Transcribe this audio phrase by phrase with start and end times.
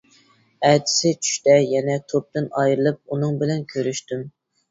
[0.67, 4.27] ئەتىسى چۈشتە، يەنە توپتىن ئايرىلىپ ئۇنىڭ بىلەن كۆرۈشتۈم.